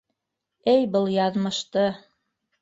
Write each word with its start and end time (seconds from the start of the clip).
Эй, 0.73 0.87
был 0.95 1.11
яҙмышты! 1.17 1.85